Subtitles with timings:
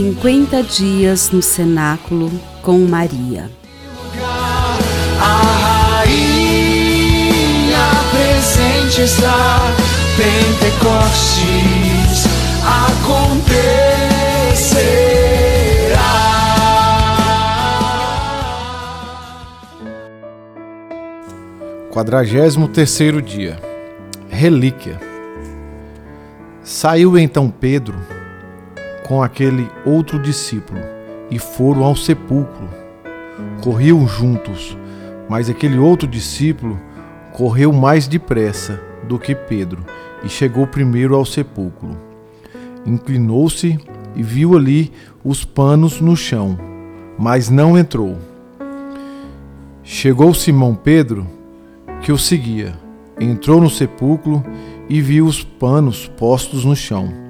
[0.00, 3.50] 50 dias no cenáculo com Maria.
[5.20, 7.36] A rainha
[8.10, 9.58] presente está,
[10.16, 11.44] Pentecostes
[12.64, 13.90] acontecerá.
[21.92, 23.60] Quadragésimo terceiro dia.
[24.30, 24.98] Relíquia.
[26.64, 28.19] Saiu então Pedro
[29.10, 30.78] com aquele outro discípulo
[31.32, 32.68] e foram ao sepulcro.
[33.60, 34.78] Corriam juntos,
[35.28, 36.78] mas aquele outro discípulo
[37.32, 39.84] correu mais depressa do que Pedro
[40.22, 41.98] e chegou primeiro ao sepulcro.
[42.86, 43.80] Inclinou-se
[44.14, 44.92] e viu ali
[45.24, 46.56] os panos no chão,
[47.18, 48.16] mas não entrou.
[49.82, 51.26] Chegou Simão Pedro,
[52.00, 52.78] que o seguia,
[53.18, 54.40] entrou no sepulcro
[54.88, 57.29] e viu os panos postos no chão.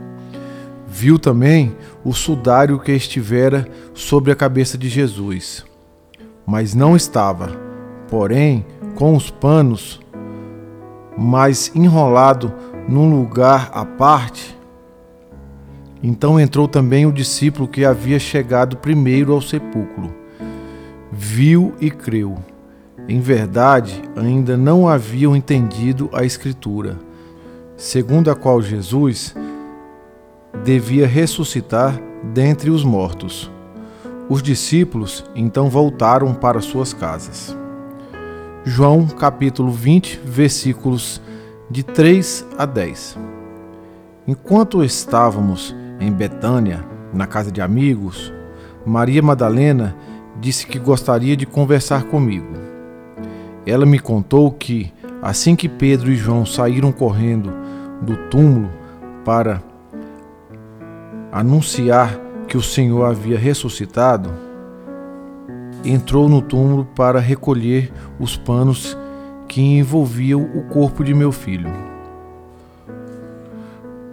[0.93, 5.65] Viu também o sudário que estivera sobre a cabeça de Jesus,
[6.45, 7.57] mas não estava,
[8.09, 10.01] porém, com os panos,
[11.17, 12.53] mas enrolado
[12.89, 14.59] num lugar à parte.
[16.03, 20.13] Então entrou também o discípulo que havia chegado primeiro ao sepulcro.
[21.13, 22.37] Viu e creu.
[23.09, 26.99] Em verdade, ainda não haviam entendido a Escritura
[27.81, 29.35] segundo a qual Jesus
[30.65, 31.99] devia ressuscitar
[32.35, 33.51] dentre os mortos.
[34.29, 37.57] Os discípulos então voltaram para suas casas.
[38.65, 41.21] João capítulo 20, versículos
[41.71, 43.19] de 3 a 10.
[44.29, 48.33] Enquanto estávamos em Betânia, na casa de amigos,
[48.85, 49.97] Maria Madalena
[50.41, 52.55] disse que gostaria de conversar comigo.
[53.67, 57.53] Ela me contou que, assim que Pedro e João saíram correndo
[58.03, 58.71] do túmulo
[59.25, 59.63] para
[61.33, 64.31] anunciar que o Senhor havia ressuscitado,
[65.85, 68.97] entrou no túmulo para recolher os panos
[69.49, 71.71] que envolviam o corpo de meu filho.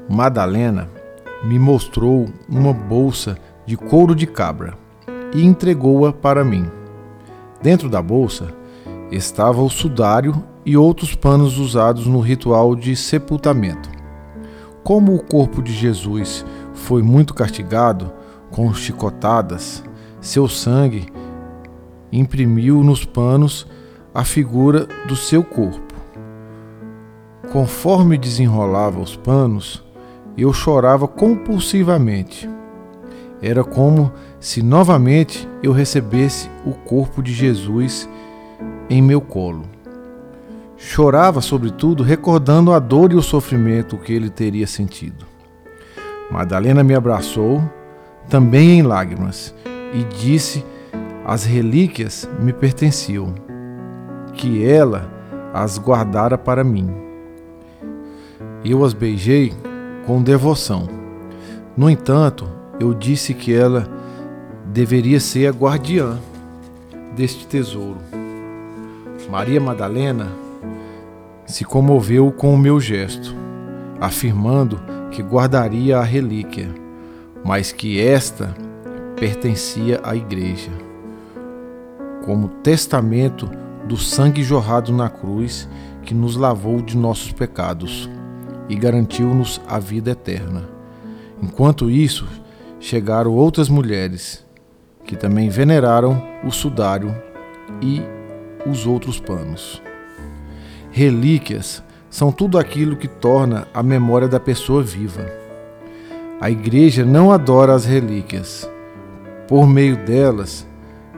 [0.09, 0.89] Madalena
[1.43, 4.75] me mostrou uma bolsa de couro de cabra
[5.33, 6.65] e entregou-a para mim.
[7.61, 8.53] Dentro da bolsa
[9.11, 13.89] estava o sudário e outros panos usados no ritual de sepultamento.
[14.83, 16.45] Como o corpo de Jesus
[16.77, 18.11] foi muito castigado
[18.49, 19.83] com chicotadas,
[20.21, 21.07] seu sangue
[22.11, 23.67] imprimiu nos panos
[24.13, 25.93] a figura do seu corpo.
[27.51, 29.83] Conforme desenrolava os panos,
[30.37, 32.49] eu chorava compulsivamente.
[33.41, 38.07] Era como se novamente eu recebesse o corpo de Jesus
[38.89, 39.63] em meu colo.
[40.77, 45.36] Chorava, sobretudo, recordando a dor e o sofrimento que ele teria sentido.
[46.29, 47.63] Madalena me abraçou,
[48.29, 49.53] também em lágrimas,
[49.93, 50.65] e disse:
[51.25, 53.33] As relíquias me pertenciam,
[54.33, 55.09] que ela
[55.53, 56.93] as guardara para mim.
[58.63, 59.53] Eu as beijei
[60.05, 60.87] com devoção.
[61.75, 62.47] No entanto,
[62.79, 63.87] eu disse que ela
[64.65, 66.19] deveria ser a guardiã
[67.15, 67.97] deste tesouro.
[69.29, 70.31] Maria Madalena
[71.45, 73.35] se comoveu com o meu gesto,
[73.99, 74.79] afirmando
[75.11, 76.69] que guardaria a relíquia,
[77.43, 78.53] mas que esta
[79.15, 80.71] pertencia à Igreja,
[82.25, 83.49] como testamento
[83.87, 85.67] do sangue jorrado na cruz
[86.03, 88.09] que nos lavou de nossos pecados
[88.69, 90.67] e garantiu-nos a vida eterna.
[91.41, 92.27] Enquanto isso,
[92.79, 94.45] chegaram outras mulheres
[95.05, 97.15] que também veneraram o sudário
[97.81, 98.01] e
[98.69, 99.81] os outros panos.
[100.91, 101.83] Relíquias
[102.17, 105.31] são tudo aquilo que torna a memória da pessoa viva.
[106.41, 108.67] A igreja não adora as relíquias.
[109.47, 110.65] Por meio delas,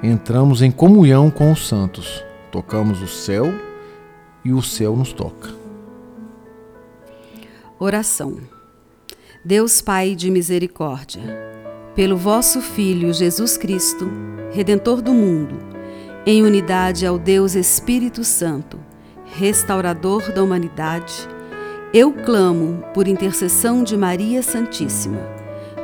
[0.03, 2.21] entramos em comunhão com os santos,
[2.51, 3.45] tocamos o céu
[4.43, 5.51] e o céu nos toca.
[7.79, 8.35] Oração.
[9.45, 11.23] Deus Pai de misericórdia,
[11.95, 14.11] pelo vosso Filho Jesus Cristo,
[14.51, 15.59] Redentor do mundo,
[16.25, 18.88] em unidade ao Deus Espírito Santo,
[19.31, 21.27] restaurador da humanidade,
[21.93, 25.19] eu clamo por intercessão de Maria Santíssima,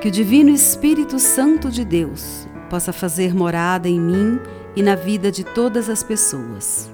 [0.02, 4.40] que o Divino Espírito Santo de Deus possa fazer morada em mim
[4.76, 6.92] e na vida de todas as pessoas.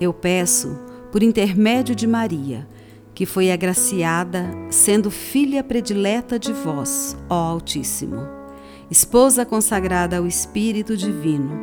[0.00, 0.78] Eu peço,
[1.10, 2.66] por intermédio de Maria,
[3.14, 8.26] que foi agraciada, sendo filha predileta de vós, ó Altíssimo,
[8.90, 11.60] esposa consagrada ao Espírito Divino,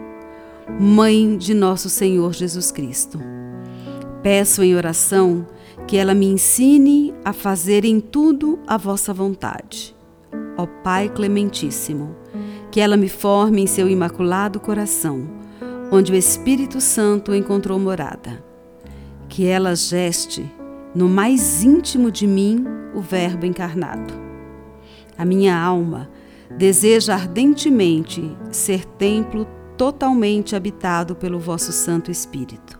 [0.80, 3.39] mãe de nosso Senhor Jesus Cristo
[4.22, 5.48] Peço em oração
[5.88, 9.96] que ela me ensine a fazer em tudo a vossa vontade.
[10.58, 12.16] ó Pai Clementíssimo,
[12.70, 15.26] que ela me forme em seu imaculado coração,
[15.90, 18.44] onde o Espírito Santo encontrou morada.
[19.30, 20.46] Que ela geste
[20.94, 24.14] no mais íntimo de mim o Verbo encarnado.
[25.18, 26.10] A minha alma
[26.58, 32.80] deseja ardentemente ser templo totalmente habitado pelo vosso Santo Espírito.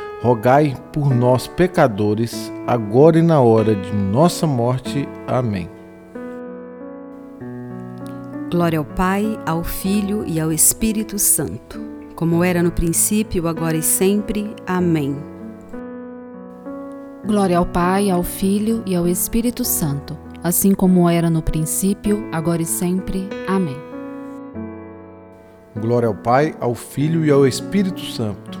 [0.93, 5.09] por nós, pecadores, agora e na hora de nossa morte.
[5.27, 5.67] Amém.
[8.51, 11.81] Glória ao Pai, ao Filho e ao Espírito Santo,
[12.15, 14.53] como era no princípio, agora e sempre.
[14.67, 15.17] Amém.
[17.25, 22.61] Glória ao Pai, ao Filho e ao Espírito Santo, assim como era no princípio, agora
[22.61, 23.27] e sempre.
[23.47, 23.77] Amém.
[25.79, 28.60] Glória ao Pai, ao Filho e ao Espírito Santo